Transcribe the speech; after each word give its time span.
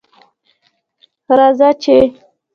راځه 1.37 1.69
چې 1.81 1.97